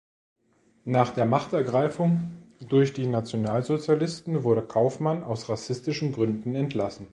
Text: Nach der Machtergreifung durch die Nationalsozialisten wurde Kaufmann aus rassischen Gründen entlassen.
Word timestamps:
Nach 0.85 1.11
der 1.11 1.27
Machtergreifung 1.27 2.31
durch 2.59 2.91
die 2.93 3.05
Nationalsozialisten 3.05 4.43
wurde 4.43 4.63
Kaufmann 4.63 5.23
aus 5.23 5.47
rassischen 5.47 6.11
Gründen 6.11 6.55
entlassen. 6.55 7.07